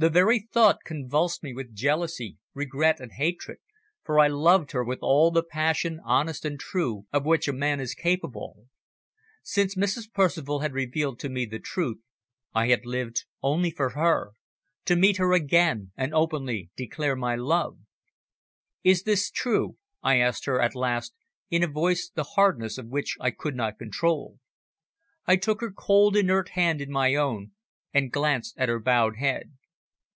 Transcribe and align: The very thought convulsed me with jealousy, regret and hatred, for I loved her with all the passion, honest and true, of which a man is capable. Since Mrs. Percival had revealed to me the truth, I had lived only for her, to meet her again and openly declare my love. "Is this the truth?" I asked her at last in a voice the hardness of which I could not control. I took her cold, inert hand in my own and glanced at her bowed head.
The 0.00 0.10
very 0.10 0.38
thought 0.38 0.78
convulsed 0.84 1.42
me 1.42 1.52
with 1.52 1.74
jealousy, 1.74 2.36
regret 2.54 3.00
and 3.00 3.10
hatred, 3.10 3.58
for 4.04 4.20
I 4.20 4.28
loved 4.28 4.70
her 4.70 4.84
with 4.84 5.00
all 5.02 5.32
the 5.32 5.42
passion, 5.42 5.98
honest 6.04 6.44
and 6.44 6.56
true, 6.56 7.06
of 7.12 7.26
which 7.26 7.48
a 7.48 7.52
man 7.52 7.80
is 7.80 7.96
capable. 7.96 8.68
Since 9.42 9.74
Mrs. 9.74 10.04
Percival 10.12 10.60
had 10.60 10.72
revealed 10.72 11.18
to 11.18 11.28
me 11.28 11.46
the 11.46 11.58
truth, 11.58 11.98
I 12.54 12.68
had 12.68 12.86
lived 12.86 13.24
only 13.42 13.72
for 13.72 13.90
her, 13.90 14.34
to 14.84 14.94
meet 14.94 15.16
her 15.16 15.32
again 15.32 15.90
and 15.96 16.14
openly 16.14 16.70
declare 16.76 17.16
my 17.16 17.34
love. 17.34 17.78
"Is 18.84 19.02
this 19.02 19.30
the 19.30 19.34
truth?" 19.34 19.74
I 20.00 20.20
asked 20.20 20.44
her 20.44 20.60
at 20.60 20.76
last 20.76 21.12
in 21.50 21.64
a 21.64 21.66
voice 21.66 22.08
the 22.08 22.22
hardness 22.22 22.78
of 22.78 22.86
which 22.86 23.16
I 23.18 23.32
could 23.32 23.56
not 23.56 23.80
control. 23.80 24.38
I 25.26 25.34
took 25.34 25.60
her 25.60 25.72
cold, 25.72 26.16
inert 26.16 26.50
hand 26.50 26.80
in 26.80 26.92
my 26.92 27.16
own 27.16 27.50
and 27.92 28.12
glanced 28.12 28.56
at 28.58 28.68
her 28.68 28.78
bowed 28.78 29.16
head. 29.16 29.54